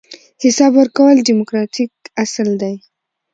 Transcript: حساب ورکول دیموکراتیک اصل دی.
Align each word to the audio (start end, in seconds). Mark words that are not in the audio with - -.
حساب 0.43 0.71
ورکول 0.77 1.17
دیموکراتیک 1.27 1.91
اصل 2.23 2.49
دی. 2.61 2.75